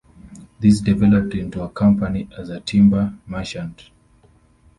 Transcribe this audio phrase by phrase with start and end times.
[0.59, 3.91] This developed into a company as a timber merchant.